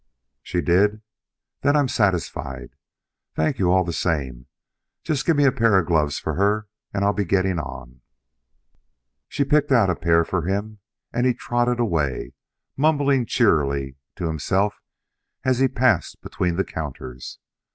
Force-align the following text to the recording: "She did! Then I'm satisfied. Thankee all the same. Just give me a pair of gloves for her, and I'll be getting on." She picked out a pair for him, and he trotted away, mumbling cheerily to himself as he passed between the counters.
"She 0.41 0.61
did! 0.61 1.03
Then 1.61 1.75
I'm 1.75 1.87
satisfied. 1.87 2.75
Thankee 3.35 3.61
all 3.61 3.83
the 3.83 3.93
same. 3.93 4.47
Just 5.03 5.27
give 5.27 5.37
me 5.37 5.43
a 5.45 5.51
pair 5.51 5.77
of 5.77 5.85
gloves 5.85 6.17
for 6.17 6.33
her, 6.33 6.67
and 6.91 7.05
I'll 7.05 7.13
be 7.13 7.23
getting 7.23 7.59
on." 7.59 8.01
She 9.27 9.45
picked 9.45 9.71
out 9.71 9.91
a 9.91 9.95
pair 9.95 10.25
for 10.25 10.41
him, 10.47 10.79
and 11.13 11.27
he 11.27 11.35
trotted 11.35 11.79
away, 11.79 12.33
mumbling 12.75 13.27
cheerily 13.27 13.95
to 14.15 14.25
himself 14.25 14.81
as 15.45 15.59
he 15.59 15.67
passed 15.67 16.19
between 16.23 16.55
the 16.55 16.65
counters. 16.65 17.37